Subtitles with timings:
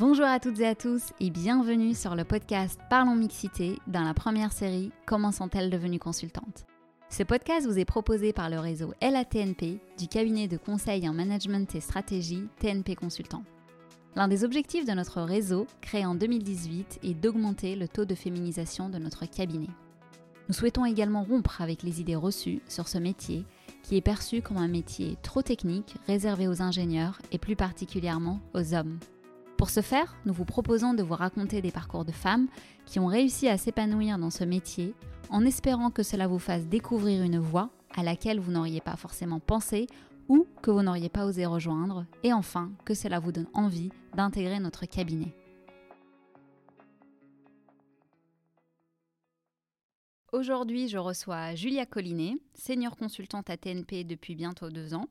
[0.00, 4.14] Bonjour à toutes et à tous et bienvenue sur le podcast Parlons Mixité dans la
[4.14, 6.64] première série Comment sont-elles devenues consultantes?
[7.10, 11.74] Ce podcast vous est proposé par le réseau LATNP du cabinet de conseil en management
[11.74, 13.42] et stratégie TNP Consultant.
[14.16, 18.88] L'un des objectifs de notre réseau, créé en 2018, est d'augmenter le taux de féminisation
[18.88, 19.68] de notre cabinet.
[20.48, 23.44] Nous souhaitons également rompre avec les idées reçues sur ce métier
[23.82, 28.72] qui est perçu comme un métier trop technique, réservé aux ingénieurs et plus particulièrement aux
[28.72, 28.98] hommes.
[29.60, 32.48] Pour ce faire, nous vous proposons de vous raconter des parcours de femmes
[32.86, 34.94] qui ont réussi à s'épanouir dans ce métier
[35.28, 39.38] en espérant que cela vous fasse découvrir une voie à laquelle vous n'auriez pas forcément
[39.38, 39.86] pensé
[40.28, 44.60] ou que vous n'auriez pas osé rejoindre et enfin que cela vous donne envie d'intégrer
[44.60, 45.34] notre cabinet.
[50.32, 55.08] Aujourd'hui, je reçois Julia Collinet, senior consultante à TNP depuis bientôt deux ans.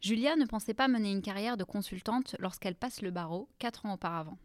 [0.00, 3.94] Julia ne pensait pas mener une carrière de consultante lorsqu'elle passe le barreau, quatre ans
[3.94, 4.38] auparavant.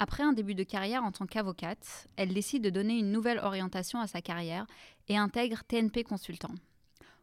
[0.00, 4.00] Après un début de carrière en tant qu'avocate, elle décide de donner une nouvelle orientation
[4.00, 4.66] à sa carrière
[5.08, 6.54] et intègre TNP Consultant.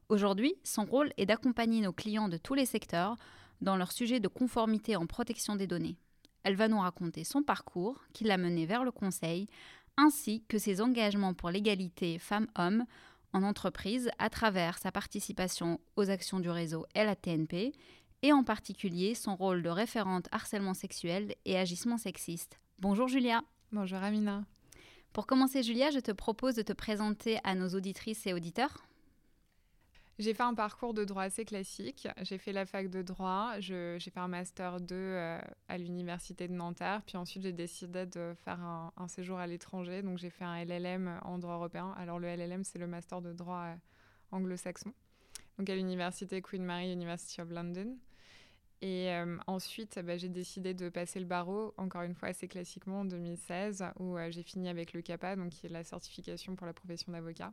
[0.07, 3.17] Aujourd'hui, son rôle est d'accompagner nos clients de tous les secteurs
[3.59, 5.97] dans leur sujet de conformité en protection des données.
[6.43, 9.47] Elle va nous raconter son parcours qui l'a mené vers le conseil,
[9.97, 12.85] ainsi que ses engagements pour l'égalité femmes-hommes
[13.33, 17.73] en entreprise à travers sa participation aux actions du réseau LATNP
[18.23, 22.59] et en particulier son rôle de référente harcèlement sexuel et agissement sexiste.
[22.79, 23.43] Bonjour Julia.
[23.71, 24.43] Bonjour Amina.
[25.13, 28.85] Pour commencer Julia, je te propose de te présenter à nos auditrices et auditeurs.
[30.21, 32.07] J'ai fait un parcours de droit assez classique.
[32.21, 36.53] J'ai fait la fac de droit, j'ai fait un master 2 euh, à l'université de
[36.53, 40.03] Nanterre, puis ensuite j'ai décidé de faire un, séjour à l'étranger.
[40.03, 41.95] Donc j'ai fait un LLM en droit européen.
[41.97, 43.75] Alors le LLM, c'est le master de droit euh,
[44.31, 44.93] anglo-saxon.
[45.57, 47.97] Donc à l'université Queen Mary University of London.
[48.83, 52.99] Et euh, ensuite, bah, j'ai décidé de passer le barreau, encore une fois assez classiquement,
[52.99, 56.73] en 2016, où j'ai fini avec le CAPA, donc qui est la certification pour la
[56.73, 57.51] profession d'avocat.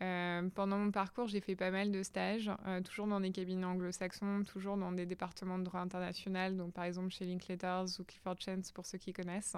[0.00, 3.64] Euh, pendant mon parcours, j'ai fait pas mal de stages, euh, toujours dans des cabinets
[3.64, 8.36] anglo-saxons, toujours dans des départements de droit international, donc par exemple chez Linklaters ou Clifford
[8.38, 9.56] Chance pour ceux qui connaissent.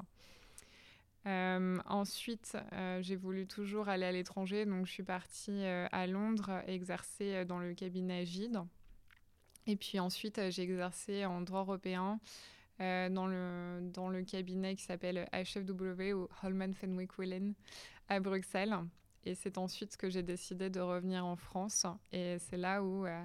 [1.27, 2.57] Euh, ensuite,
[3.01, 7.75] j'ai voulu toujours aller à l'étranger, donc je suis partie à Londres exercer dans le
[7.75, 8.63] cabinet Gide.
[9.67, 12.19] Et puis ensuite, j'ai exercé en droit européen
[12.79, 17.53] dans, le, dans le cabinet qui s'appelle HFW ou Holman Fenwick Whelan
[18.09, 18.79] à Bruxelles.
[19.25, 21.87] Et c'est ensuite que j'ai décidé de revenir en France.
[22.13, 23.23] Et c'est là où euh,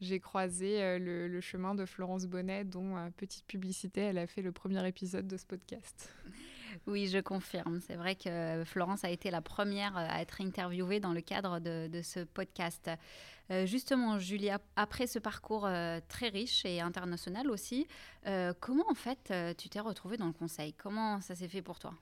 [0.00, 4.42] j'ai croisé euh, le, chemin de Florence Bonnet, dont, euh, petite publicité, elle a fait
[4.42, 6.14] le premier épisode de ce podcast.
[6.86, 7.80] Oui, je confirme.
[7.80, 12.00] C'est vrai que Florence a été la première à être interviewée dans le cadre de,
[12.02, 12.90] ce podcast.
[13.66, 15.68] justement, Julia, après ce parcours
[16.08, 17.86] très riche et international aussi,
[18.60, 20.72] comment en fait tu t'es retrouvée dans le conseil?
[20.72, 21.92] Comment ça s'est fait pour toi?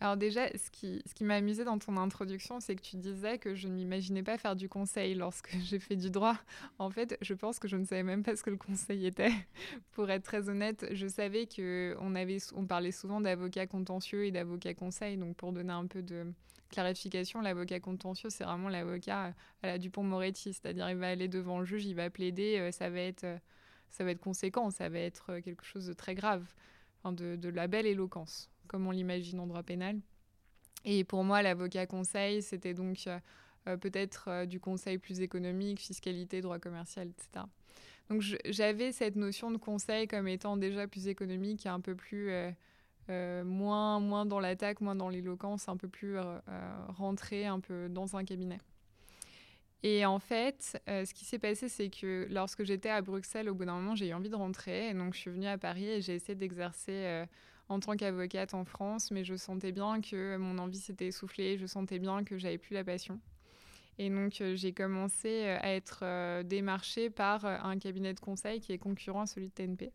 [0.00, 3.66] Alors déjà, ce qui, m'a amusé dans ton introduction, c'est que tu disais que je
[3.66, 6.36] ne m'imaginais pas faire du conseil lorsque j'ai fait du droit.
[6.78, 9.32] En fait, je pense que je ne savais même pas ce que le conseil était.
[9.92, 11.48] Pour être très honnête, je savais
[12.14, 15.16] avait, on parlait souvent d'avocat contentieux et d'avocat conseil.
[15.16, 16.32] Donc pour donner un peu de
[16.70, 20.52] clarification, l'avocat contentieux, c'est vraiment l'avocat à la Dupont-Moretti.
[20.52, 23.38] C'est-à-dire, il va aller devant le juge, il va plaider, euh, ça va être, euh,
[23.90, 26.44] ça va être conséquent, ça va être euh, quelque chose de très grave,
[27.04, 29.98] de la belle éloquence comme on l'imagine en droit pénal.
[30.84, 33.18] Et pour moi, l'avocat conseil, c'était donc euh,
[33.68, 37.46] euh, peut-être euh, du conseil plus économique, fiscalité, droit commercial, etc.
[38.08, 42.30] Donc j'avais cette notion de conseil comme étant déjà plus économique et un peu plus
[43.06, 46.16] moins, moins dans l'attaque, moins dans l'éloquence, un peu plus
[46.88, 48.60] rentré un peu dans un cabinet.
[49.82, 53.66] Et en fait, ce qui s'est passé, c'est que lorsque j'étais à Bruxelles, au bout
[53.66, 54.88] d'un moment, j'ai eu envie de rentrer.
[54.88, 57.26] Et donc, je suis venue à Paris et j'ai essayé d'exercer
[57.68, 61.66] en tant qu'avocate en France, mais je sentais bien que mon envie s'était essoufflée, je
[61.66, 63.20] sentais bien que j'avais plus la passion.
[63.98, 68.60] Et donc euh, j'ai commencé euh, à être euh, démarchée par un cabinet de conseil
[68.60, 69.92] qui est concurrent à celui de TNP.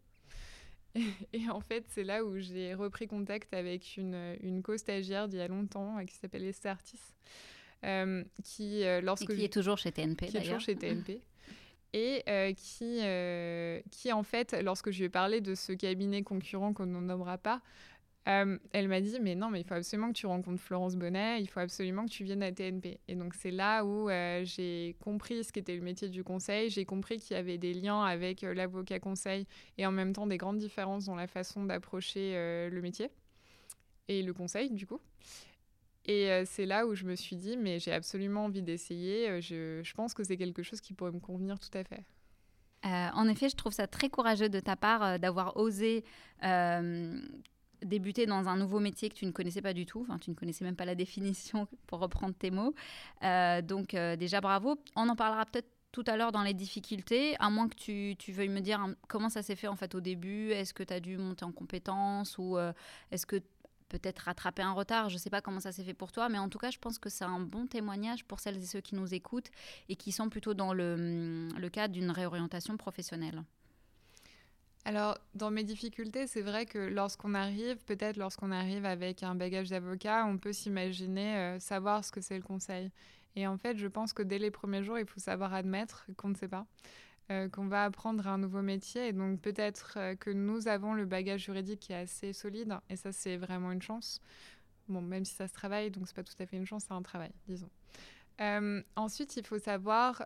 [1.33, 5.41] Et, en fait, c'est là où j'ai repris contact avec une, une co-stagiaire d'il y
[5.41, 6.99] a longtemps qui s'appelle Esther Artis.
[8.43, 11.19] qui, lorsque Et qui est toujours chez TNP, Qui est toujours chez TNP.
[11.93, 16.23] et euh, qui, euh, qui, en fait, lorsque je lui ai parlé de ce cabinet
[16.23, 17.61] concurrent qu'on ne nommera pas,
[18.27, 21.41] euh, elle m'a dit mais non mais il faut absolument que tu rencontres Florence Bonnet,
[21.41, 22.99] il faut absolument que tu viennes à TNP.
[23.09, 24.09] Et donc c'est là où
[24.43, 28.01] j'ai compris ce qu'était le métier du conseil, j'ai compris qu'il y avait des liens
[28.01, 29.45] avec l'avocat conseil
[29.77, 32.31] et en même temps des grandes différences dans la façon d'approcher
[32.71, 33.09] le métier
[34.07, 35.01] et le conseil du coup.
[36.05, 39.41] Et c'est là où je me suis dit, mais j'ai absolument envie d'essayer.
[39.41, 42.03] Je, je, pense que c'est quelque chose qui pourrait me convenir tout à fait.
[42.83, 46.03] en effet, je trouve ça très courageux de ta part d'avoir osé
[47.85, 50.35] débuter dans un nouveau métier que tu ne connaissais pas du tout, enfin tu ne
[50.35, 52.73] connaissais même pas la définition pour reprendre tes mots.
[53.21, 54.75] donc déjà bravo.
[54.95, 58.31] On en parlera peut-être tout à l'heure dans les difficultés, à moins que tu, tu
[58.31, 60.91] veuilles me dire hein, comment ça s'est fait en fait au début, est-ce que tu
[60.91, 62.57] as dû monter en compétences ou
[63.11, 63.41] est-ce que
[63.99, 65.09] peut-être rattraper un retard.
[65.09, 66.79] Je ne sais pas comment ça s'est fait pour toi, mais en tout cas, je
[66.79, 69.51] pense que c'est un bon témoignage pour celles et ceux qui nous écoutent
[69.89, 73.43] et qui sont plutôt dans le, le cadre d'une réorientation professionnelle.
[74.85, 79.69] Alors, dans mes difficultés, c'est vrai que lorsqu'on arrive, peut-être lorsqu'on arrive avec un bagage
[79.69, 82.91] d'avocat, on peut s'imaginer euh, savoir ce que c'est le conseil.
[83.35, 86.29] Et en fait, je pense que dès les premiers jours, il faut savoir admettre qu'on
[86.29, 86.65] ne sait pas.
[87.31, 89.07] Euh, qu'on va apprendre un nouveau métier.
[89.07, 92.97] Et donc peut-être euh, que nous avons le bagage juridique qui est assez solide, et
[92.97, 94.19] ça c'est vraiment une chance.
[94.89, 96.93] Bon, même si ça se travaille, donc c'est pas tout à fait une chance, c'est
[96.93, 97.69] un travail, disons.
[98.41, 100.25] Euh, ensuite, il faut savoir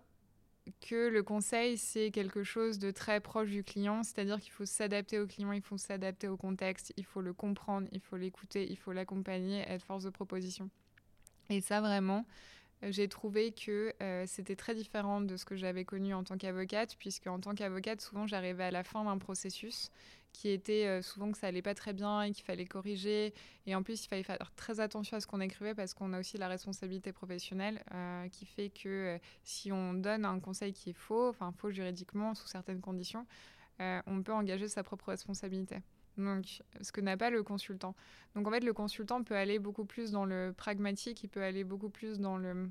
[0.82, 5.20] que le conseil, c'est quelque chose de très proche du client, c'est-à-dire qu'il faut s'adapter
[5.20, 8.76] au client, il faut s'adapter au contexte, il faut le comprendre, il faut l'écouter, il
[8.76, 10.72] faut l'accompagner, être force de proposition.
[11.50, 12.26] Et ça, vraiment,
[12.84, 16.96] j'ai trouvé que euh, c'était très différent de ce que j'avais connu en tant qu'avocate,
[17.00, 19.90] puisque en tant qu'avocate, souvent j'arrivais à la fin d'un processus
[20.34, 23.34] qui était euh, souvent que ça allait pas très bien et qu'il fallait corriger.
[23.66, 26.20] Et en plus, il fallait faire très attention à ce qu'on écrivait parce qu'on a
[26.20, 27.84] aussi la responsabilité professionnelle
[28.32, 32.48] qui fait que si on donne un conseil qui est faux, enfin faux juridiquement sous
[32.48, 33.26] certaines conditions,
[33.80, 35.78] on peut engager sa propre responsabilité.
[36.18, 37.96] Donc, ce que n'a pas le consultant.
[38.36, 41.64] Donc, en fait, le consultant peut aller beaucoup plus dans le pragmatique, il peut aller
[41.64, 42.70] beaucoup plus dans le,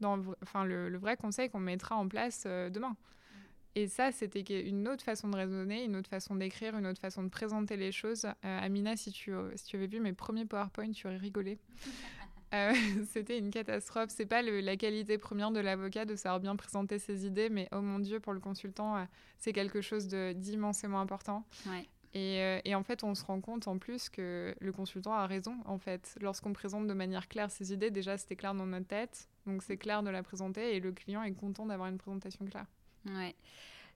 [0.00, 2.96] dans enfin, le, vrai conseil qu'on mettra en place euh, demain.
[3.76, 7.24] Et ça, c'était une autre façon de raisonner, une autre façon d'écrire, une autre façon
[7.24, 8.24] de présenter les choses.
[8.24, 11.58] Euh, Amina, si tu, si tu avais vu mes premiers PowerPoint, tu aurais rigolé.
[12.52, 12.72] Euh,
[13.10, 14.10] c'était une catastrophe.
[14.10, 17.80] C'est pas la qualité première de l'avocat de savoir bien présenter ses idées, mais oh
[17.80, 19.08] mon Dieu, pour le consultant,
[19.38, 21.44] c'est quelque chose d'immensément important.
[21.66, 21.88] Ouais.
[22.16, 25.56] Euh, et, en fait, on se rend compte en plus que le consultant a raison.
[25.64, 29.28] En fait, lorsqu'on présente de manière claire ses idées, déjà c'était clair dans notre tête,
[29.46, 32.66] donc c'est clair de la présenter et le client est content d'avoir une présentation claire.
[33.06, 33.34] Ouais.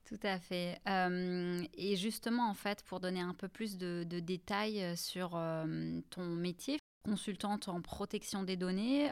[0.05, 0.81] Tout à fait.
[0.89, 6.25] Euh, et justement, en fait, pour donner un peu plus de, détails sur euh, ton
[6.25, 9.11] métier, consultante en protection des données,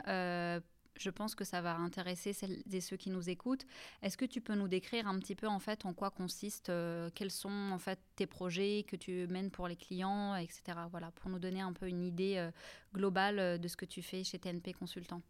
[0.99, 3.67] je pense que ça va intéresser celles et ceux qui nous écoutent.
[4.03, 7.11] Est-ce que tu peux nous décrire un petit peu en fait en quoi consiste, euh,
[7.15, 10.79] quels sont en fait tes projets que tu mènes pour les clients, etc.
[10.91, 12.51] Voilà, pour nous donner un peu une idée euh,
[12.95, 15.23] globale euh, de ce que tu fais chez TNP Consultant.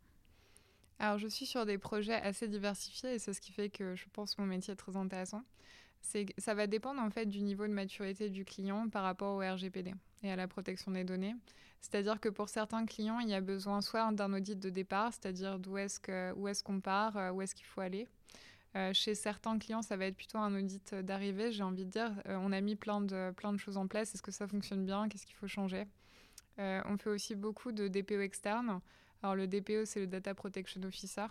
[0.98, 4.06] Alors, je suis sur des projets assez diversifiés et c'est ce qui fait que je
[4.12, 5.42] pense que mon métier est très intéressant.
[6.00, 9.40] C'est, ça va dépendre en fait du niveau de maturité du client par rapport au
[9.40, 11.34] RGPD et à la protection des données.
[11.80, 15.58] C'est-à-dire que pour certains clients, il y a besoin soit d'un audit de départ, c'est-à-dire
[15.58, 16.00] d'où est-ce,
[16.62, 18.08] qu'on part, euh, où est-ce qu'il faut aller.
[18.74, 22.12] Euh, chez certains clients, ça va être plutôt un audit d'arrivée, j'ai envie de dire.
[22.26, 24.14] Euh, on a mis plein de, plein de choses en place.
[24.14, 25.08] Est-ce que ça fonctionne bien?
[25.08, 25.86] Qu'est-ce qu'il faut changer?
[26.58, 28.80] On fait aussi beaucoup de DPO externes.
[29.22, 31.26] Alors le DPO, c'est le Data Protection Officer.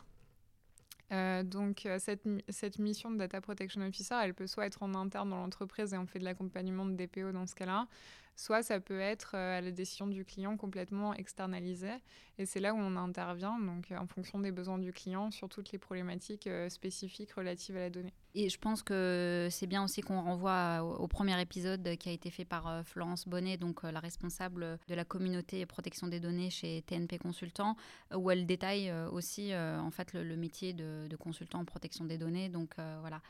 [1.46, 5.38] donc cette, cette, mission de Data Protection Officer, elle peut soit être en interne dans
[5.38, 7.88] l'entreprise et on fait de l'accompagnement de DPO dans ce cas-là,
[8.36, 11.90] soit ça peut être euh, à la décision du client complètement externalisé.
[12.38, 15.72] Et c'est là où on intervient, donc en fonction des besoins du client, sur toutes
[15.72, 18.14] les problématiques euh, spécifiques relatives à la donnée.
[18.34, 22.30] Et je pense que c'est bien aussi qu'on renvoie au, premier épisode qui a été
[22.30, 26.82] fait par euh, Florence Bonnet, donc la responsable de la communauté protection des données chez
[26.82, 27.78] TNP Consultant,
[28.14, 32.50] où elle détaille aussi en fait le, métier de, consultant en protection des données.
[32.50, 33.22] Donc voilà.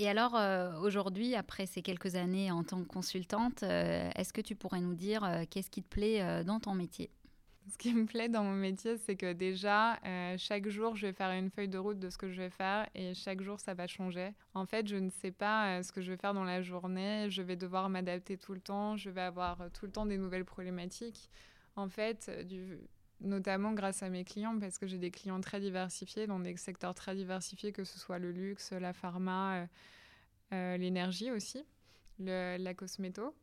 [0.00, 4.40] Et alors, euh, aujourd'hui, après ces quelques années en tant que consultante, euh, est-ce que
[4.40, 7.10] tu pourrais nous dire euh, qu'est-ce qui te plaît dans ton métier?
[7.70, 9.98] Ce qui me plaît dans mon métier, c'est que déjà,
[10.38, 12.88] chaque jour, je vais faire une feuille de route de ce que je vais faire
[12.94, 14.32] et chaque jour, ça va changer.
[14.54, 17.26] En fait, je ne sais pas ce que je vais faire dans la journée.
[17.28, 18.96] Je vais devoir m'adapter tout le temps.
[18.96, 21.28] Je vais avoir tout le temps des nouvelles problématiques.
[21.76, 22.78] En fait, du,
[23.20, 26.94] notamment grâce à mes clients, parce que j'ai des clients très diversifiés, dans des secteurs
[26.94, 29.66] très diversifiés, que ce soit le luxe, la pharma, euh,
[30.52, 31.64] euh, l'énergie aussi,
[32.18, 33.34] la cosméto.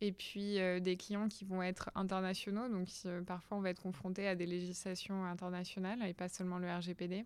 [0.00, 2.88] Et puis euh, des clients qui vont être internationaux, donc
[3.24, 7.24] parfois on va être confronté à des législations internationales et pas seulement le RGPD.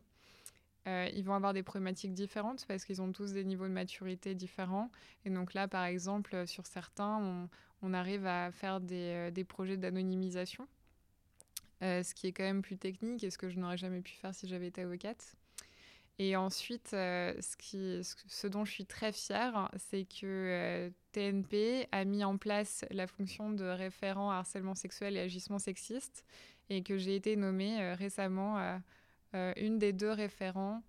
[0.86, 4.90] ils vont avoir des problématiques différentes parce qu'ils ont tous des niveaux de maturité différents.
[5.24, 7.48] Et donc là, par exemple, sur certains,
[7.82, 10.68] on, arrive à faire des projets d'anonymisation
[11.82, 14.12] euh, ce qui est quand même plus technique et ce que je n'aurais jamais pu
[14.12, 15.36] faire si j'avais été avocate.
[16.18, 22.24] Et ensuite, euh, ce, dont je suis très fière, c'est que euh, TNP a mis
[22.24, 26.24] en place la fonction de référent harcèlement sexuel et agissement sexiste
[26.70, 28.80] et que j'ai été nommée récemment
[29.34, 30.82] une des deux référents,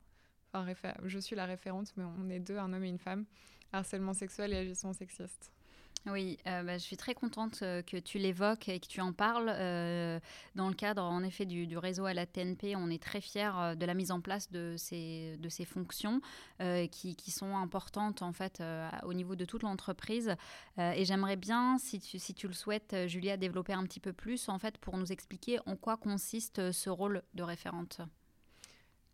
[0.53, 3.25] enfin, je suis la référente, mais on est deux, un homme et une femme,
[3.74, 5.51] harcèlement sexuel et agissement sexiste.
[6.09, 9.11] Oui, euh, bah, je suis très contente euh, que tu l'évoques et que tu en
[9.11, 9.51] parles.
[9.53, 10.19] Euh,
[10.55, 13.85] dans le cadre, en effet, du, réseau à la TNP, on est très fiers de
[13.85, 16.21] la mise en place de ces, de fonctions
[16.91, 18.63] qui, qui, sont importantes, en fait,
[19.03, 20.35] au niveau de toute l'entreprise.
[20.77, 24.49] et j'aimerais bien, si tu, si tu le souhaites, Julia, développer un petit peu plus,
[24.49, 28.01] en fait, pour nous expliquer en quoi consiste ce rôle de référente.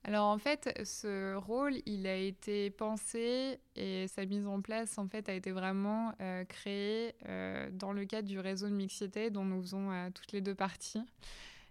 [0.06, 5.08] Alors en fait, ce rôle, il a été pensé et sa mise en place en
[5.08, 9.46] fait a été vraiment euh, créée euh, dans le cadre du réseau de mixité dont
[9.46, 11.02] nous faisons euh, toutes les deux parties.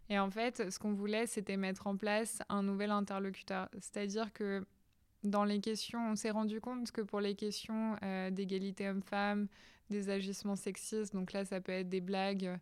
[0.08, 3.68] Et en fait, ce qu'on voulait, c'était mettre en place un nouvel interlocuteur.
[3.74, 4.64] C'est-à-dire que
[5.24, 7.96] dans les questions, on s'est rendu compte que pour les questions
[8.32, 9.46] d'égalité homme-femme,
[9.88, 12.58] des agissements sexistes, donc là, ça peut être des blagues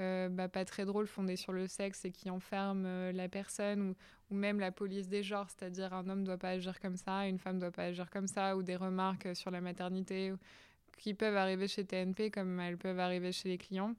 [0.00, 3.94] euh, bah, pas très drôles fondées sur le sexe et qui enferment euh, la personne
[4.30, 7.38] ou, même la police des genres, c'est-à-dire un homme doit pas agir comme ça, une
[7.38, 10.32] femme doit pas agir comme ça, ou des remarques sur la maternité
[10.98, 13.94] qui peuvent arriver chez TNP comme elles peuvent arriver chez les clients.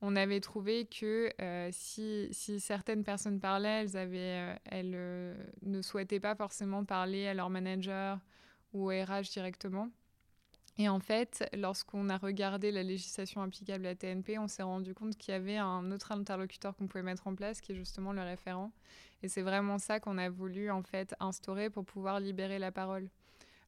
[0.00, 6.20] On avait trouvé que euh, si, si, certaines personnes parlaient, elles, avaient, elles ne souhaitaient
[6.20, 8.20] pas forcément parler à leur manager
[8.72, 9.90] ou au RH directement.
[10.78, 15.16] Et en fait, lorsqu'on a regardé la législation applicable à TNP, on s'est rendu compte
[15.16, 18.22] qu'il y avait un autre interlocuteur qu'on pouvait mettre en place, qui est justement le
[18.22, 18.72] référent.
[19.22, 23.08] Et c'est vraiment ça qu'on a voulu en fait instaurer pour pouvoir libérer la parole.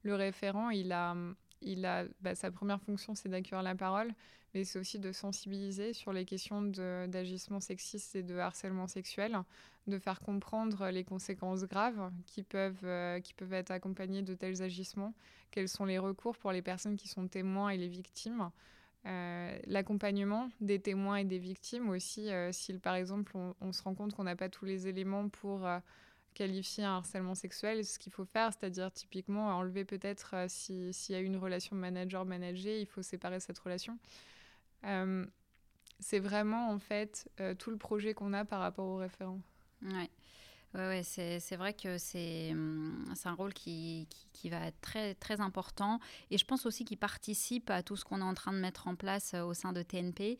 [0.02, 1.14] Le référent, il a,
[1.60, 4.12] il a bah, sa première fonction, c'est d'accueillir la parole,
[4.54, 9.36] mais c'est aussi de sensibiliser sur les questions d'agissement sexiste et de harcèlement sexuel,
[9.88, 14.62] de faire comprendre les conséquences graves qui peuvent, euh, qui peuvent être accompagnées de tels
[14.62, 15.12] agissements,
[15.50, 18.50] quels sont les recours pour les personnes qui sont témoins et les victimes.
[19.06, 23.94] Euh, l'accompagnement des témoins et des victimes aussi, euh, si par exemple on, se rend
[23.94, 25.68] compte qu'on n'a pas tous les éléments pour
[26.32, 31.20] qualifier un harcèlement sexuel, ce qu'il faut faire, c'est-à-dire typiquement enlever peut-être s'il y a
[31.20, 33.98] une relation manager-manager, il faut séparer cette relation.
[34.84, 35.24] Euh,
[36.00, 39.40] c'est vraiment en fait euh, tout le projet qu'on a par rapport aux référents.
[39.82, 40.10] Ouais.
[40.74, 45.14] Ouais, ouais c'est vrai que c'est hum, un rôle qui, qui, qui, va être très,
[45.14, 46.00] très important.
[46.32, 48.88] Et je pense aussi qu'il participe à tout ce qu'on est en train de mettre
[48.88, 50.36] en place euh, au sein de TNP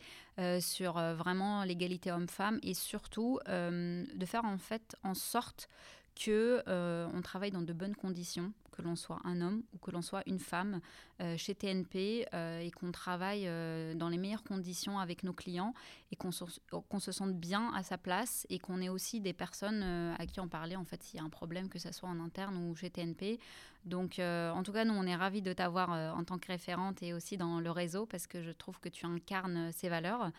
[0.59, 5.69] sur vraiment l'égalité homme-femme et surtout de faire en fait en sorte
[6.13, 10.01] que on travaille dans de bonnes conditions que l'on soit un homme ou que l'on
[10.01, 10.81] soit une femme
[11.21, 15.73] euh, chez TNP euh, et qu'on travaille euh, dans les meilleures conditions avec nos clients
[16.11, 20.25] et qu'on se, sente bien à sa place et qu'on ait aussi des personnes à
[20.25, 22.57] qui en parler en fait s'il y a un problème que ce soit en interne
[22.57, 23.39] ou chez TNP.
[23.85, 27.13] Donc en tout cas nous on est ravis de t'avoir en tant que référente et
[27.13, 30.31] aussi dans le réseau parce que je trouve que tu incarnes ces valeurs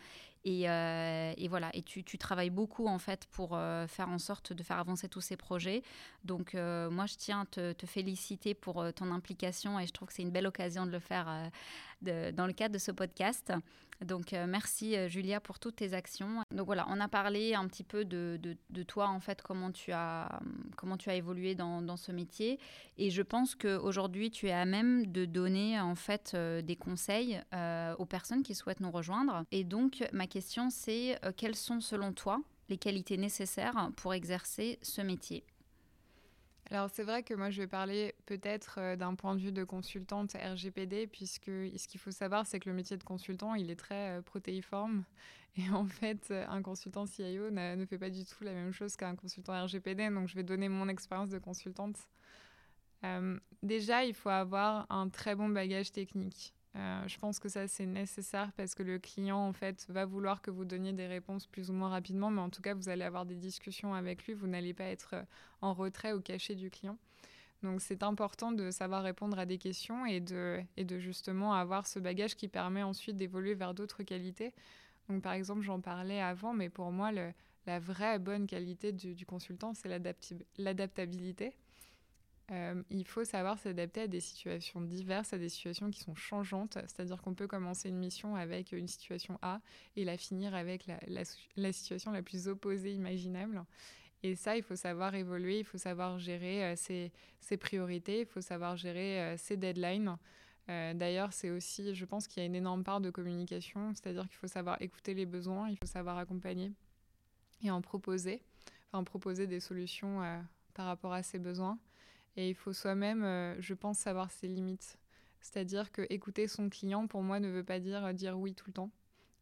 [0.46, 4.62] euh, et, voilà, et tu, travailles beaucoup en fait pour euh, faire en sorte de
[4.62, 5.82] faire avancer tous ces projets.
[6.24, 10.08] Donc euh, moi, je tiens à te, te, féliciter pour ton implication et je trouve
[10.08, 11.50] que c'est une belle occasion de le faire
[12.02, 13.52] dans le cadre de ce podcast.
[14.04, 16.42] Donc euh, merci euh, Julia pour toutes tes actions.
[16.50, 20.40] Donc voilà, on a parlé un petit peu de, toi en fait, comment tu as,
[20.76, 22.58] comment tu as évolué dans, dans ce métier.
[22.98, 27.40] Et je pense qu'aujourd'hui tu es à même de donner en fait euh, des conseils
[27.98, 29.44] aux personnes qui souhaitent nous rejoindre.
[29.50, 35.00] Et donc ma question c'est quelles sont selon toi les qualités nécessaires pour exercer ce
[35.00, 35.44] métier?
[36.70, 39.64] Alors c'est vrai que moi je vais parler peut-être euh, d'un point de vue de
[39.64, 43.76] consultante RGPD puisque ce qu'il faut savoir c'est que le métier de consultant il est
[43.76, 45.04] très euh, protéiforme
[45.56, 49.16] et en fait un consultant CIO ne fait pas du tout la même chose qu'un
[49.16, 51.96] consultant RGPD donc je vais donner mon expérience de consultante.
[53.04, 56.55] Euh, déjà il faut avoir un très bon bagage technique.
[56.76, 60.42] Euh, je pense que ça, c'est nécessaire parce que le client, en fait, va vouloir
[60.42, 63.04] que vous donniez des réponses plus ou moins rapidement, mais en tout cas, vous allez
[63.04, 64.34] avoir des discussions avec lui.
[64.34, 65.22] Vous n'allez pas être euh,
[65.62, 66.98] en retrait ou caché du client.
[67.62, 70.66] Donc, c'est important de savoir répondre à des questions et de,
[70.98, 74.52] justement avoir ce bagage qui permet ensuite d'évoluer vers d'autres qualités.
[75.08, 79.72] Donc, par exemple, j'en parlais avant, mais pour moi, la vraie bonne qualité du consultant,
[79.72, 79.88] c'est
[80.58, 81.54] l'adaptabilité.
[82.52, 86.78] Euh, il faut savoir s'adapter à des situations diverses, à des situations qui sont changeantes.
[86.86, 89.60] C'est-à-dire qu'on peut commencer une mission avec une situation A
[89.96, 90.86] et la finir avec
[91.56, 93.64] la, situation la plus opposée imaginable.
[94.22, 98.26] Et ça, il faut savoir évoluer, il faut savoir gérer euh, ses, ses, priorités, il
[98.26, 100.16] faut savoir gérer euh, ses deadlines.
[100.68, 104.36] D'ailleurs, c'est aussi, je pense qu'il y a une énorme part de communication, c'est-à-dire qu'il
[104.36, 106.72] faut savoir écouter les besoins, il faut savoir accompagner
[107.62, 108.42] et en proposer,
[108.90, 110.22] enfin proposer des solutions
[110.74, 111.78] par rapport à ces besoins.
[112.36, 114.98] Et il faut soi-même, euh, je pense, savoir ses limites.
[115.40, 118.72] C'est-à-dire que écouter son client, pour moi, ne veut pas dire dire oui tout le
[118.72, 118.90] temps,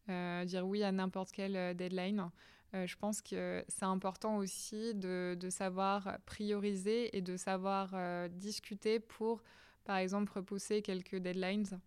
[0.09, 2.31] euh, dire oui à n'importe quelle euh, deadline.
[2.73, 7.95] je pense que c'est important aussi de, de, savoir prioriser et de savoir
[8.31, 9.45] discuter pour,
[9.85, 11.81] par exemple, repousser quelques deadlines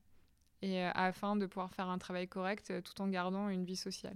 [0.62, 4.16] et afin de pouvoir faire un travail correct tout en gardant une vie sociale.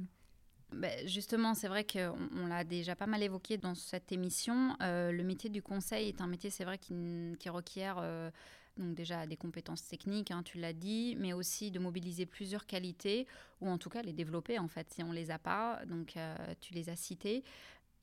[0.71, 4.75] Bah, justement, c'est vrai qu'on on, l'a déjà pas mal évoqué dans cette émission.
[4.81, 8.31] Euh, le métier du conseil est un métier, c'est vrai, qui, qui requiert euh,
[8.77, 13.27] donc déjà des compétences techniques, hein, tu l'as dit, mais aussi de mobiliser plusieurs qualités,
[13.59, 15.81] ou en tout cas les développer en fait, si on les a pas.
[15.85, 17.43] Donc euh, tu les as citées.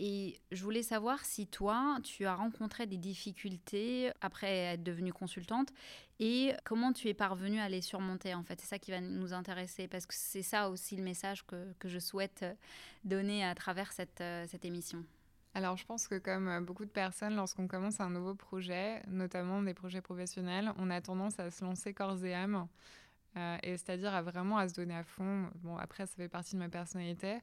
[0.00, 5.72] Et je voulais savoir si toi, tu as rencontré des difficultés après être devenue consultante
[6.20, 8.60] et comment tu es parvenue à les surmonter en fait.
[8.60, 11.88] C'est ça qui va nous intéresser parce que c'est ça aussi le message que, que,
[11.88, 12.44] je souhaite
[13.04, 15.04] donner à travers cette, euh, cette émission.
[15.54, 19.74] Alors je pense que comme beaucoup de personnes, lorsqu'on commence un nouveau projet, notamment des
[19.74, 22.68] projets professionnels, on a tendance à se lancer corps et âme.
[23.36, 25.48] Euh, et c'est-à-dire à vraiment à se donner à fond.
[25.56, 27.38] Bon, après, ça fait partie de ma personnalité.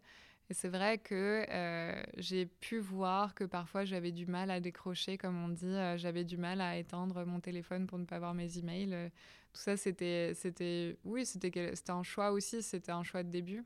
[0.50, 5.18] Et c'est vrai que euh, j'ai pu voir que parfois j'avais du mal à décrocher,
[5.18, 8.36] comme on dit, euh, j'avais du mal à éteindre mon téléphone pour ne pas voir
[8.36, 8.94] mes emails.
[8.94, 9.10] Euh,
[9.54, 13.64] tout ça, c'était, c'était, oui, c'était un choix aussi, c'était un choix de début.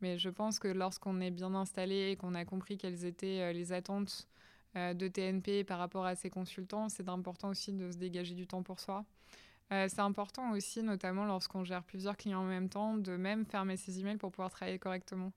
[0.00, 3.72] Mais je pense que lorsqu'on est bien installé et qu'on a compris quelles étaient les
[3.72, 4.28] attentes
[4.74, 8.62] de TNP par rapport à ses consultants, c'est important aussi de se dégager du temps
[8.62, 9.06] pour soi.
[9.70, 14.00] c'est important aussi, notamment lorsqu'on gère plusieurs clients en même temps, de même fermer ses
[14.00, 15.32] emails pour pouvoir travailler correctement.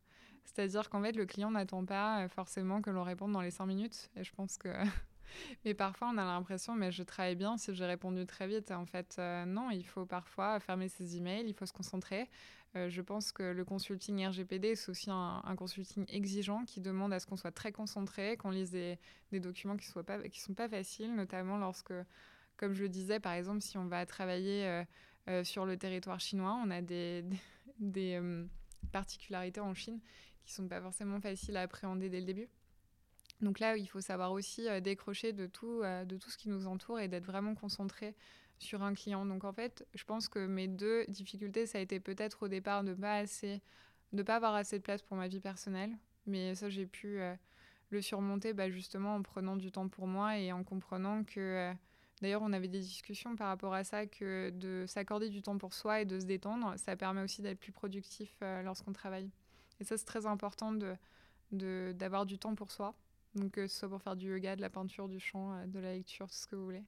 [0.53, 3.65] C'est-à-dire qu'en fait, le client n'attend pas euh, forcément que l'on réponde dans les 5
[3.65, 4.09] minutes.
[4.15, 4.69] Et je pense que.
[5.65, 8.71] mais parfois, on a l'impression, mais je travaille bien si j'ai répondu très vite.
[8.71, 12.27] En fait, euh, non, il faut parfois fermer ses emails, il faut se concentrer.
[12.75, 17.19] Euh, je pense que le consulting RGPD, c'est aussi un, consulting exigeant qui demande à
[17.19, 18.99] ce qu'on soit très concentré, qu'on lise des,
[19.31, 21.93] documents qui ne sont pas faciles, notamment lorsque,
[22.57, 24.83] comme je le disais, par exemple, si on va travailler
[25.43, 27.25] sur le territoire chinois, on a des,
[27.79, 28.21] des
[28.91, 29.99] particularités en Chine
[30.49, 32.49] qui sont pas forcément faciles à appréhender dès le début.
[33.41, 36.49] Donc là, il faut savoir aussi euh, décrocher de tout, euh, de tout ce qui
[36.49, 38.15] nous entoure et d'être vraiment concentré
[38.57, 39.25] sur un client.
[39.25, 42.83] Donc en fait, je pense que mes deux difficultés, ça a été peut-être au départ
[42.83, 43.61] de pas assez,
[44.11, 47.33] de pas avoir assez de place pour ma vie personnelle, mais ça j'ai pu euh,
[47.91, 51.71] le surmonter bah, justement en prenant du temps pour moi et en comprenant que
[52.21, 55.73] D'ailleurs, on avait des discussions par rapport à ça, que de s'accorder du temps pour
[55.73, 59.31] soi et de se détendre, ça permet aussi d'être plus productif lorsqu'on travaille.
[59.79, 60.97] Et ça, c'est très important d'avoir
[61.51, 62.93] de, d'avoir du temps pour soi.
[63.35, 65.79] Donc, que ce soit pour faire du yoga, de la peinture, du chant, euh, de
[65.79, 66.83] la lecture, tout ce que vous voulez.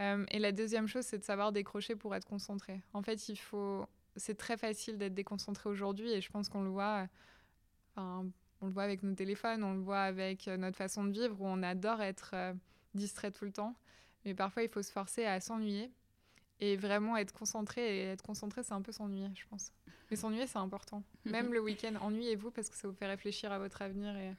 [0.00, 2.82] Euh, et la deuxième chose, c'est de savoir décrocher pour être concentré.
[2.92, 3.86] En fait, il faut.
[4.16, 7.06] C'est très facile d'être déconcentré aujourd'hui et je pense qu'on le voit.
[7.96, 11.40] On le voit avec nos téléphones, on le voit avec euh, notre façon de vivre
[11.40, 12.34] où on adore être
[12.94, 13.74] distrait tout le temps.
[14.24, 15.90] Mais parfois, il faut se forcer à s'ennuyer
[16.62, 17.98] et vraiment être concentré.
[17.98, 19.72] Et être concentré, c'est un peu s'ennuyer, je pense.
[20.10, 21.02] Mais s'ennuyer, c'est important.
[21.24, 24.32] Même le week-end, ennuyez-vous parce que ça vous fait réfléchir à votre avenir et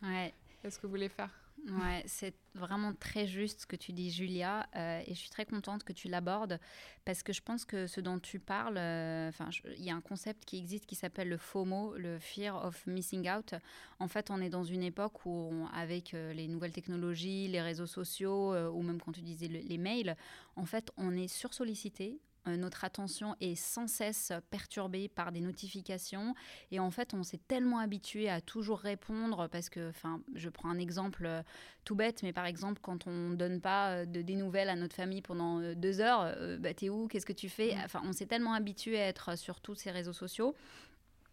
[0.63, 1.42] à ce que vous voulez faire.
[1.65, 5.45] Ouais, c'est vraiment très juste ce que tu dis, Julia, euh, et je suis très
[5.45, 6.59] contente que tu l'abordes
[7.05, 9.47] parce que je pense que ce dont tu parles, euh, enfin,
[9.77, 13.29] il y a un concept qui existe qui s'appelle le FOMO, le Fear of Missing
[13.31, 13.53] Out.
[13.99, 17.87] En fait, on est dans une époque où, avec euh, les nouvelles technologies, les réseaux
[17.87, 20.17] sociaux, ou même quand tu disais les mails,
[20.57, 26.35] en fait, on est sursollicité, notre attention est sans cesse perturbée par des notifications
[26.71, 30.69] et en fait on s'est tellement habitué à toujours répondre parce que enfin je prends
[30.69, 31.41] un exemple euh,
[31.85, 34.95] tout bête mais par exemple quand on donne pas euh, de, des nouvelles à notre
[34.95, 37.07] famille pendant deux heures bah t'es où?
[37.07, 37.75] Qu'est-ce que tu fais?
[37.75, 37.81] Mmh.
[37.85, 40.55] enfin on s'est tellement habitué à être sur tous ces réseaux sociaux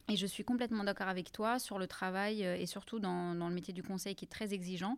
[0.08, 3.54] et je suis complètement d'accord avec toi sur le travail et surtout dans, dans, le
[3.54, 4.96] métier du conseil qui est très exigeant.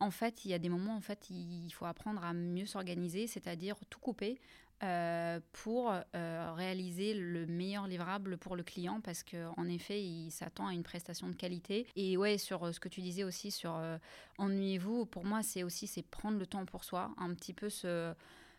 [0.00, 3.26] En fait, il y a des moments, en fait, il faut apprendre à mieux s'organiser,
[3.26, 4.40] c'est-à-dire tout couper,
[4.84, 10.66] euh, pour euh, réaliser le meilleur livrable pour le client parce qu'en effet, il s'attend
[10.66, 11.86] à une prestation de qualité.
[11.96, 13.80] Et ouais, sur euh, ce que tu disais aussi sur
[14.38, 18.12] ennuyez-vous, pour moi, c'est aussi c'est prendre le temps pour soi, un petit peu se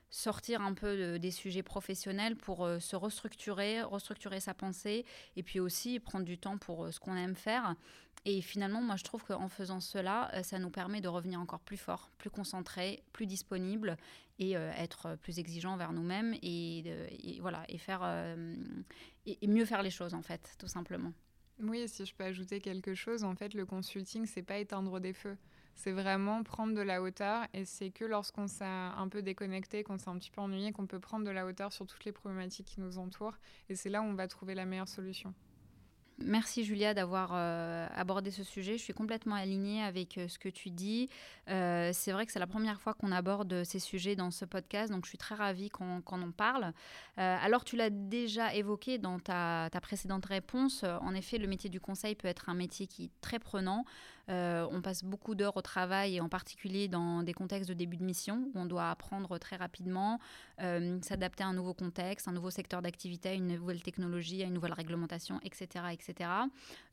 [0.09, 5.99] sortir un peu des sujets professionnels pour se restructurer, restructurer sa pensée et puis aussi
[5.99, 7.75] prendre du temps pour ce qu'on aime faire.
[8.23, 11.77] Et finalement, moi, je trouve qu'en faisant cela, ça nous permet de revenir encore plus
[11.77, 13.97] fort, plus concentré, plus disponible
[14.39, 18.55] et euh, être plus exigeant vers nous-mêmes et, voilà et faire euh,
[19.25, 21.13] et, mieux faire les choses en fait tout simplement.
[21.59, 25.13] Oui, si je peux ajouter quelque chose, en fait, le consulting, c'est pas éteindre des
[25.13, 25.37] feux.
[25.75, 29.97] C'est vraiment prendre de la hauteur et c'est que lorsqu'on s'est un peu déconnecté, qu'on
[29.97, 32.65] s'est un petit peu ennuyé, qu'on peut prendre de la hauteur sur toutes les problématiques
[32.65, 33.37] qui nous entourent.
[33.69, 35.33] Et c'est là où on va trouver la meilleure solution.
[36.17, 38.77] Merci Julia d'avoir euh, abordé ce sujet.
[38.77, 41.09] Je suis complètement alignée avec euh, ce que tu dis.
[41.49, 44.93] Euh, c'est vrai que c'est la première fois qu'on aborde ces sujets dans ce podcast,
[44.93, 46.71] donc je suis très ravie qu'on en parle.
[47.17, 50.83] alors tu l'as déjà évoqué dans ta, ta, précédente réponse.
[50.83, 53.83] En effet, le métier du conseil peut être un métier qui est très prenant.
[54.27, 58.03] On passe beaucoup d'heures au travail et en particulier dans des contextes de début de
[58.03, 60.19] mission où on doit apprendre très rapidement,
[60.57, 64.73] s'adapter à un nouveau contexte, un nouveau secteur d'activité, une nouvelle technologie, à une nouvelle
[64.73, 66.29] réglementation, etc., etc.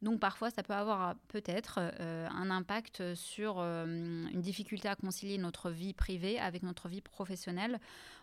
[0.03, 5.95] Donc parfois, ça peut avoir peut-être un impact sur une difficulté à concilier notre vie
[5.95, 7.79] privée avec notre vie professionnelle.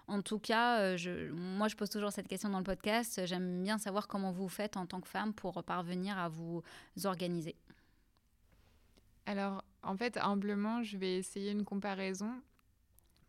[0.09, 3.21] En tout cas, euh, moi, je pose toujours cette question dans le podcast.
[3.25, 6.63] J'aime bien savoir comment vous faites en tant que femme pour parvenir à vous
[7.03, 7.55] organiser.
[9.29, 12.31] Alors, en fait, humblement, je vais essayer une comparaison.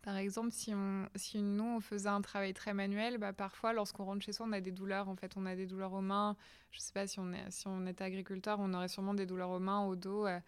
[0.01, 4.33] Par exemple, si, nous, on faisait un travail très manuel, bah, parfois, lorsqu'on rentre chez
[4.33, 5.09] soi, on a des douleurs.
[5.09, 6.35] En fait, on a des douleurs aux mains.
[6.71, 9.59] Je ne sais pas si on, est, était agriculteur, on aurait sûrement des douleurs aux
[9.59, 10.39] mains, au dos, euh,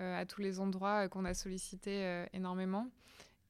[0.00, 2.86] euh, à tous les endroits qu'on a sollicités énormément.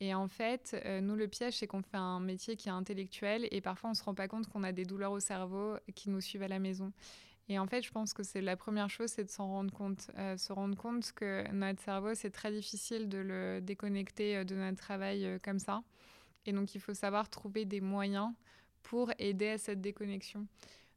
[0.01, 3.47] Et en fait, euh, nous, le piège, c'est qu'on fait un métier qui est intellectuel
[3.51, 6.09] et parfois on ne se rend pas compte qu'on a des douleurs au cerveau qui
[6.09, 6.91] nous suivent à la maison.
[7.51, 10.11] Et en fait, je pense que c'est la première chose, c'est de s'en rendre compte.
[10.17, 14.55] Euh, se rendre compte que notre cerveau, c'est très difficile de le déconnecter euh, de
[14.55, 15.83] notre travail comme ça.
[16.47, 18.33] Et donc, il faut savoir trouver des moyens
[18.83, 20.47] pour aider à cette déconnexion.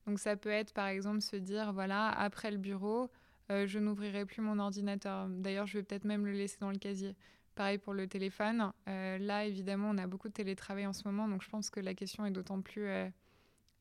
[0.06, 3.10] Donc, ça peut être, par exemple, se dire, voilà, après le bureau,
[3.50, 5.28] je n'ouvrirai plus mon ordinateur.
[5.30, 7.16] D'ailleurs, je vais peut-être même le laisser dans le casier.
[7.56, 8.72] Pareil pour le téléphone.
[8.88, 11.80] Euh, là, évidemment, on a beaucoup de télétravail en ce moment, donc je pense que
[11.80, 12.88] la question est d'autant plus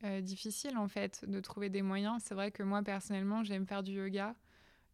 [0.04, 2.22] euh, difficile, en fait, de trouver des moyens.
[2.24, 4.34] C'est vrai que moi, personnellement, j'aime faire du yoga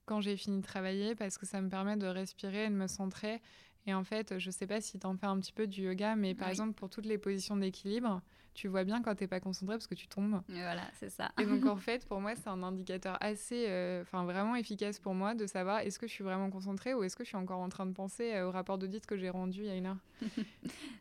[0.04, 3.42] quand j'ai fini de travailler parce que ça me permet de respirer, de me centrer.
[3.86, 6.16] Et en fait, je sais pas si tu en fais un petit peu du yoga,
[6.16, 8.20] mais par exemple, pour toutes les positions d'équilibre,
[8.54, 10.42] tu vois bien quand tu n'es pas concentré parce que tu tombes.
[10.48, 11.30] voilà, c'est ça.
[11.40, 15.14] Et donc en fait, pour moi, c'est un indicateur assez, euh, enfin vraiment efficace pour
[15.14, 17.60] moi de savoir est-ce que je suis vraiment concentrée ou est-ce que je suis encore
[17.60, 19.86] en train de penser euh, au rapport d'audit que j'ai rendu il y a une
[19.86, 19.98] heure?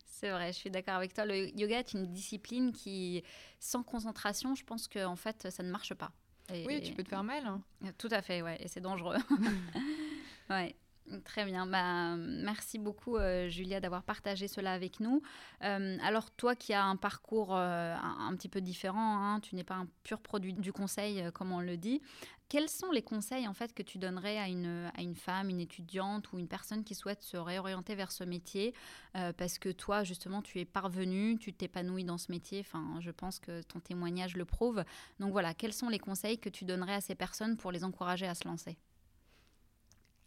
[0.05, 1.25] c'est vrai, je suis d'accord avec toi.
[1.25, 3.23] Le yoga est une discipline qui,
[3.59, 6.11] sans concentration, je pense qu'en en fait, ça ne marche pas.
[6.49, 7.45] oui, tu peux te faire mal.
[7.45, 7.61] Hein.
[7.97, 9.17] Tout à fait, ouais, et c'est dangereux.
[10.49, 10.75] ouais.
[11.23, 11.65] Très bien.
[11.65, 15.21] Bah, merci beaucoup, euh, Julia, d'avoir partagé cela avec nous.
[15.63, 19.63] Euh, alors, toi qui as un parcours euh, un, petit peu différent, hein, tu n'es
[19.63, 22.01] pas un pur produit du conseil, comme on le dit.
[22.49, 25.59] Quels sont les conseils en fait que tu donnerais à une, à une femme, une
[25.59, 28.73] étudiante ou une personne qui souhaite se réorienter vers ce métier?
[29.13, 32.61] Parce que toi, justement, tu es parvenue, tu t'épanouis dans ce métier.
[32.61, 34.85] Enfin, je pense que ton témoignage le prouve.
[35.19, 38.27] Donc voilà, quels sont les conseils que tu donnerais à ces personnes pour les encourager
[38.27, 38.77] à se lancer?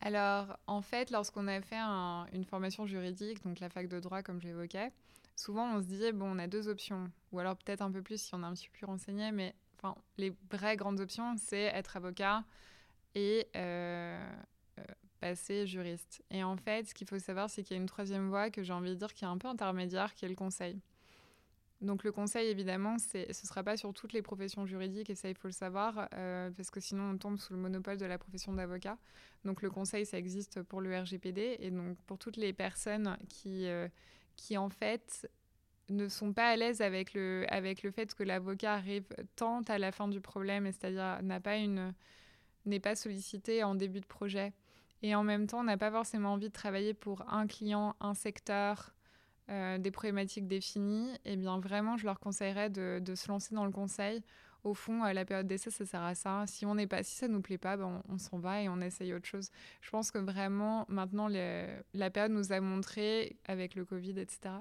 [0.00, 1.76] Alors, en fait, lorsqu'on a fait
[2.32, 4.92] une formation juridique, donc la fac de droit, comme j'évoquais,
[5.36, 8.20] souvent on se disait, bon, on a deux options, ou alors peut-être un peu plus
[8.20, 11.64] si on est un petit peu plus renseigné, mais enfin, les vraies grandes options, c'est
[11.64, 12.44] être avocat
[13.14, 14.22] et euh,
[14.78, 14.84] euh,
[15.20, 16.22] passer juriste.
[16.30, 18.62] Et en fait, ce qu'il faut savoir, c'est qu'il y a une troisième voie que
[18.62, 20.80] j'ai envie de dire qui est un peu intermédiaire, qui est le conseil.
[21.80, 25.30] Donc le conseil, évidemment, ce ne sera pas sur toutes les professions juridiques, et ça,
[25.30, 28.18] il faut le savoir, euh, parce que sinon, on tombe sous le monopole de la
[28.18, 28.98] profession d'avocat.
[29.44, 33.66] Donc le conseil, ça existe pour le RGPD, et donc pour toutes les personnes qui,
[33.66, 33.88] euh,
[34.36, 35.30] qui en fait,
[35.88, 39.78] ne sont pas à l'aise avec le, avec le fait que l'avocat arrive tant à
[39.78, 41.56] la fin du problème, c'est-à-dire n'a pas
[42.66, 44.52] n'est pas sollicité en début de projet,
[45.02, 48.92] et en même temps n'a pas forcément envie de travailler pour un client, un secteur,
[49.50, 53.64] euh, des problématiques définies, et eh bien vraiment, je leur conseillerais de, se lancer dans
[53.64, 54.22] le conseil.
[54.62, 56.44] Au fond, euh, la période d'essai, ça sert à ça.
[56.46, 58.80] Si on n'est pas, si ça nous plaît pas, ben on, s'en va et on
[58.80, 59.50] essaye autre chose.
[59.80, 64.54] Je pense que vraiment, maintenant, la période nous a montré, avec le Covid, etc.,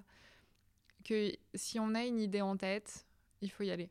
[1.03, 3.05] que si on a une idée en tête,
[3.41, 3.89] il faut y aller.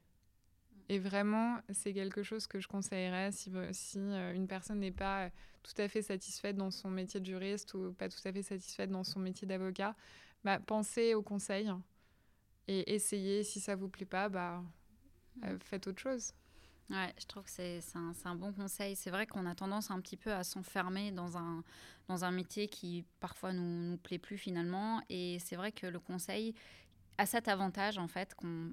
[0.89, 5.31] Et vraiment, c'est quelque chose que je conseillerais si, euh, une personne n'est pas
[5.63, 8.91] tout à fait satisfaite dans son métier de juriste ou pas tout à fait satisfaite
[8.91, 9.95] dans son métier d'avocat,
[10.45, 11.71] bah, pensez aux conseils
[12.67, 13.45] et essayez.
[13.45, 14.63] Si ça vous plaît pas, bah,
[15.45, 16.33] euh, faites autre chose.
[16.91, 18.97] Ouais, je trouve que c'est un, un, bon conseil.
[18.97, 21.63] C'est vrai qu'on a tendance un petit peu à s'enfermer dans un,
[22.09, 25.03] dans un métier qui parfois nous, nous plaît plus finalement.
[25.11, 26.55] Et c'est vrai que le conseil,
[27.19, 28.71] à cet avantage en fait qu'on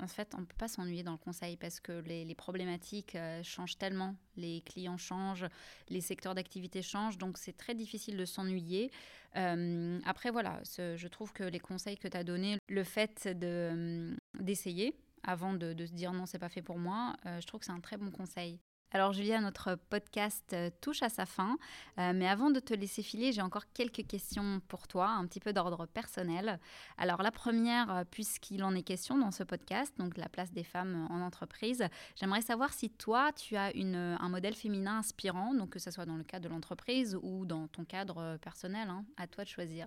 [0.00, 3.76] en fait on peut pas s'ennuyer dans le conseil parce que les, problématiques euh, changent
[3.76, 5.46] tellement, les clients changent,
[5.88, 8.92] les secteurs d'activité changent, donc c'est très difficile de s'ennuyer.
[9.36, 14.16] Euh, après voilà, je trouve que les conseils que tu as donnés, le fait de
[14.38, 17.66] d'essayer avant de, se dire non c'est pas fait pour moi, euh, je trouve que
[17.66, 18.60] c'est un très bon conseil.
[18.90, 21.58] Alors Julia, notre podcast euh, touche à sa fin,
[21.98, 25.40] euh, mais avant de te laisser filer, j'ai encore quelques questions pour toi, un petit
[25.40, 26.58] peu d'ordre personnel.
[26.96, 30.64] Alors la première, euh, puisqu'il en est question dans ce podcast, donc la place des
[30.64, 35.68] femmes en entreprise, j'aimerais savoir si toi, tu as une, un modèle féminin inspirant, donc
[35.68, 39.26] que ce soit dans le cadre de l'entreprise ou dans ton cadre personnel, hein, à
[39.26, 39.86] toi de choisir.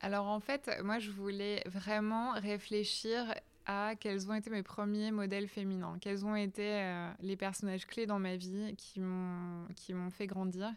[0.00, 3.34] Alors en fait, moi je voulais vraiment réfléchir
[3.66, 8.06] à quels ont été mes premiers modèles féminins, quels ont été euh, les personnages clés
[8.06, 10.72] dans ma vie qui m'ont fait grandir.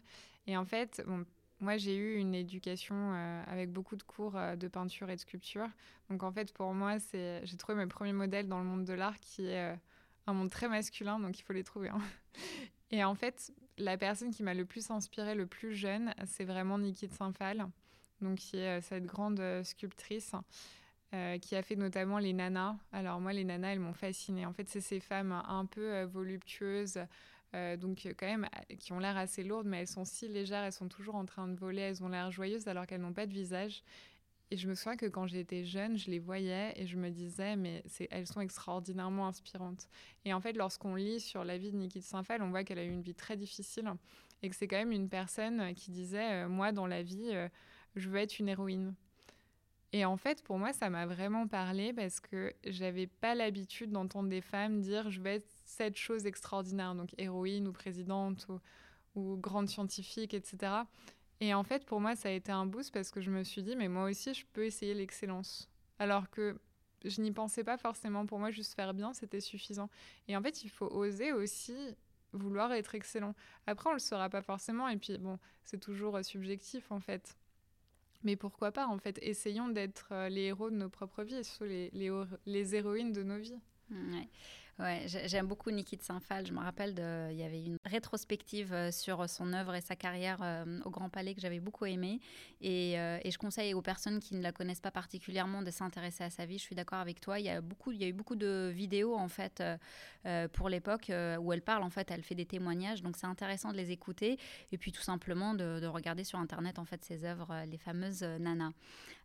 [0.46, 1.02] Et en fait,
[1.60, 5.20] moi, j'ai eu une éducation euh, avec beaucoup de cours euh, de peinture et de
[5.20, 5.68] sculpture.
[6.08, 8.92] Donc, en fait, pour moi, c'est, j'ai trouvé mes premiers modèles dans le monde de
[8.92, 9.78] l'art qui est
[10.26, 11.90] un monde très masculin, donc il faut les trouver.
[11.90, 12.00] Hein.
[12.90, 16.76] Et en fait, la personne qui m'a le plus inspirée, le plus jeune, c'est vraiment
[16.76, 17.68] Niki de Saint-Phal,
[18.20, 20.34] donc qui est cette grande sculptrice.
[21.40, 22.76] Qui a fait notamment les nanas.
[22.92, 24.46] Alors moi, les nanas, elles m'ont fascinée.
[24.46, 27.00] En fait, c'est ces femmes un peu voluptueuses,
[27.54, 30.72] euh, donc quand même qui ont l'air assez lourdes, mais elles sont si légères, elles
[30.72, 33.32] sont toujours en train de voler, elles ont l'air joyeuses alors qu'elles n'ont pas de
[33.32, 33.82] visage.
[34.52, 37.54] Et je me souviens que quand j'étais jeune, je les voyais et je me disais,
[37.56, 39.88] mais elles sont extraordinairement inspirantes.
[40.24, 42.80] Et en fait, lorsqu'on lit sur la vie de Niki de Saint-Phal, on voit qu'elle
[42.80, 43.92] a eu une vie très difficile
[44.42, 47.48] et que c'est quand même une personne qui disait, euh, moi, dans la vie, euh,
[47.94, 48.94] je veux être une héroïne.
[49.92, 54.28] Et en fait, pour moi, ça m'a vraiment parlé parce que j'avais pas l'habitude d'entendre
[54.28, 58.46] des femmes dire je vais être cette chose extraordinaire, donc héroïne ou présidente
[59.16, 60.72] ou, grande scientifique, etc.
[61.40, 63.62] Et en fait, pour moi, ça a été un boost parce que je me suis
[63.62, 65.68] dit, mais moi aussi, je peux essayer l'excellence.
[65.98, 66.56] Alors que
[67.04, 68.26] je n'y pensais pas forcément.
[68.26, 69.90] Pour moi, juste faire bien, c'était suffisant.
[70.28, 71.74] Et en fait, il faut oser aussi
[72.32, 73.34] vouloir être excellent.
[73.66, 74.88] Après, on le saura pas forcément.
[74.88, 77.36] Et puis, bon, c'est toujours euh, subjectif, en fait.
[78.22, 81.64] Mais pourquoi pas, en fait, essayons d'être euh, les héros de nos propres vies surtout
[81.64, 82.10] les, les,
[82.46, 83.60] les héroïnes de nos vies.
[84.80, 86.46] Ouais, j'aime beaucoup Niki de Saint-Phal.
[86.46, 89.94] Je me rappelle, de, il y avait une rétrospective euh, sur son œuvre et sa
[89.94, 92.18] carrière euh, au Grand Palais que j'avais beaucoup aimé.
[92.62, 96.24] Et, euh, et, je conseille aux personnes qui ne la connaissent pas particulièrement de s'intéresser
[96.24, 96.56] à sa vie.
[96.56, 97.38] Je suis d'accord avec toi.
[97.38, 99.62] Il y, a eu beaucoup de vidéos, en fait,
[100.52, 101.82] pour l'époque où elle parle.
[101.82, 103.02] En fait, elle fait des témoignages.
[103.02, 104.38] Donc, c'est intéressant de les écouter.
[104.72, 108.22] Et puis, tout simplement, de, de regarder sur Internet, en fait, ses œuvres, les fameuses
[108.22, 108.72] nanas.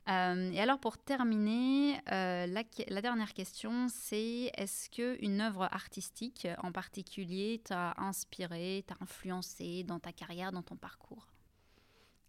[0.08, 6.72] Euh, et alors pour terminer, euh, la, dernière question, c'est est-ce qu'une œuvre artistique en
[6.72, 11.28] particulier t'a inspiré, t'a influencé dans ta carrière, dans ton parcours?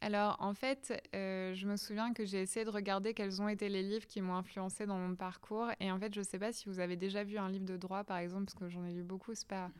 [0.01, 3.69] Alors en fait, euh, je me souviens que j'ai essayé de regarder quels ont été
[3.69, 5.69] les livres qui m'ont influencé dans mon parcours.
[5.81, 7.77] Et en fait, je ne sais pas si vous avez déjà vu un livre de
[7.77, 9.35] droit, par exemple, parce que j'en ai lu beaucoup.
[9.35, 9.71] C'est pas.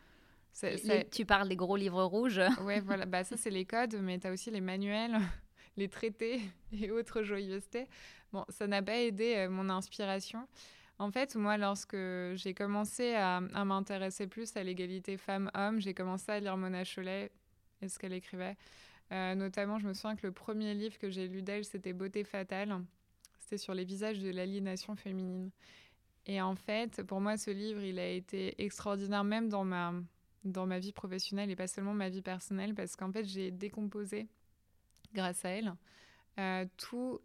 [1.13, 2.41] Tu parles des gros livres rouges?
[2.63, 3.05] Oui, voilà.
[3.05, 5.19] Bah, ça, c'est les codes, mais tu as aussi les manuels
[5.77, 6.41] les traités
[6.73, 7.87] et autres joyeusetés.
[8.33, 10.47] Bon, ça n'a pas aidé euh, mon inspiration.
[10.99, 11.97] En fait, moi, lorsque
[12.35, 17.31] j'ai commencé à, m'intéresser plus à l'égalité femmes-hommes, j'ai commencé à lire Mona Chollet
[17.83, 18.57] et ce qu'elle écrivait.
[19.13, 22.25] Euh, notamment, je me souviens que le premier livre que j'ai lu d'elle, c'était Beauté
[22.25, 22.81] fatale.
[23.39, 25.51] C'était sur les visages de l'aliénation féminine.
[26.25, 29.93] Et en fait, pour moi, ce livre, il a été extraordinaire même dans ma,
[30.45, 34.29] dans ma vie professionnelle et pas seulement ma vie personnelle, parce qu'en fait, j'ai décomposé
[35.17, 35.75] grâce à elle.
[36.39, 37.21] Euh, tous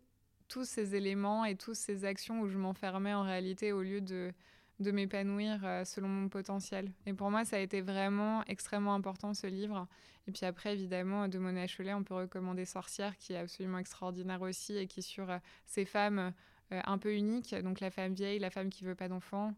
[0.64, 4.34] ces éléments et toutes ces actions où je m'enfermais en réalité au lieu de,
[4.80, 6.92] m'épanouir euh, selon mon potentiel.
[7.06, 9.88] Et pour moi, ça a été vraiment extrêmement important ce livre.
[10.28, 14.42] Et puis après, évidemment, de Mona Chollet, on peut recommander Sorcière, qui est absolument extraordinaire
[14.42, 16.34] aussi et qui sur euh, ces femmes
[16.86, 19.54] un peu uniques, donc la femme vieille, la femme qui veut pas d'enfant,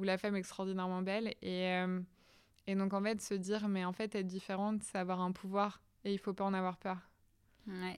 [0.00, 1.32] ou la femme extraordinairement belle.
[1.40, 5.80] Et, donc en fait, se dire, mais en fait, être différente, c'est avoir un pouvoir
[6.02, 7.08] et il faut pas en avoir peur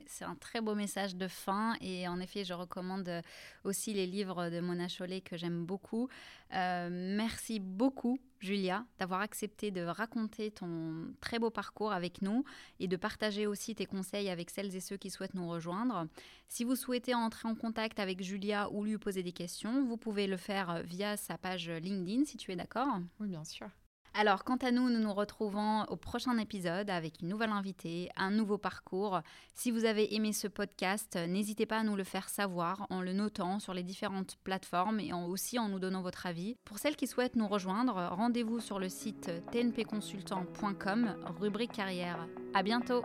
[0.07, 3.23] c'est un très beau message de fin et en effet, je recommande
[3.65, 6.09] aussi les livres de Mona Chollet que j'aime beaucoup.
[6.55, 12.45] Euh, merci beaucoup, Julia, d'avoir accepté de raconter ton très beau parcours avec nous
[12.81, 16.07] et de partager aussi tes conseils avec celles et ceux qui souhaitent nous rejoindre.
[16.49, 20.27] Si vous souhaitez entrer en contact avec Julia ou lui poser des questions, vous pouvez
[20.27, 23.01] le faire via sa page LinkedIn si tu es d'accord.
[23.21, 23.69] Oui, bien sûr.
[24.21, 28.33] Alors, quant à nous, nous nous retrouvons au prochain épisode avec une nouvelle invitée, un
[28.33, 29.21] nouveau parcours.
[29.55, 33.13] Si vous avez aimé ce podcast, n'hésitez pas à nous le faire savoir en le
[33.13, 36.57] notant sur les différentes plateformes et aussi en nous donnant votre avis.
[36.65, 42.27] Pour celles qui souhaitent nous rejoindre, rendez-vous sur le site tnpconsultant.com, rubrique carrière.
[42.55, 43.05] À bientôt!